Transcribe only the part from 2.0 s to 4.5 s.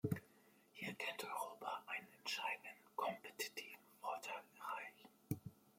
entscheidenden kompetitiven Vorteil